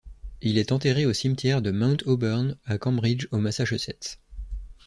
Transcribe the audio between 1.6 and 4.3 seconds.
de Mount Auburn, à Cambridge au Massachusetts.